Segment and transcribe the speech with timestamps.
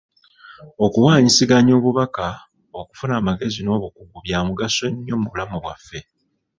[0.85, 2.25] Okuwanyisiganya obubaka,
[2.79, 5.99] okufuna amagezi n'obukugu bya mugaso nnyo mu bulamu bwaffe.